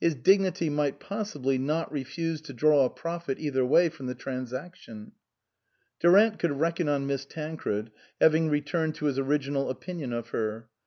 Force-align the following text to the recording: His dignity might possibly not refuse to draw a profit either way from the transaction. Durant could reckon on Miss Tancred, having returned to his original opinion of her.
His 0.00 0.14
dignity 0.14 0.70
might 0.70 1.00
possibly 1.00 1.58
not 1.58 1.92
refuse 1.92 2.40
to 2.40 2.54
draw 2.54 2.86
a 2.86 2.88
profit 2.88 3.38
either 3.38 3.62
way 3.62 3.90
from 3.90 4.06
the 4.06 4.14
transaction. 4.14 5.12
Durant 6.00 6.38
could 6.38 6.58
reckon 6.58 6.88
on 6.88 7.06
Miss 7.06 7.26
Tancred, 7.26 7.90
having 8.18 8.48
returned 8.48 8.94
to 8.94 9.04
his 9.04 9.18
original 9.18 9.68
opinion 9.68 10.14
of 10.14 10.30
her. 10.30 10.70